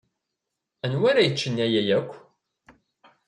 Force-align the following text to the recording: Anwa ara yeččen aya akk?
Anwa 0.85 1.05
ara 1.11 1.25
yeččen 1.27 1.57
aya 1.65 1.81
akk? 1.99 2.11